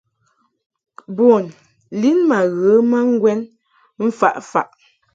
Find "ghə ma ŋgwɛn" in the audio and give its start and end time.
2.59-3.39